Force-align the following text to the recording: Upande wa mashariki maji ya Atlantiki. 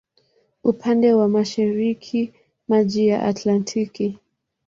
Upande 0.63 1.13
wa 1.13 1.27
mashariki 1.29 2.33
maji 2.67 3.07
ya 3.07 3.23
Atlantiki. 3.23 4.17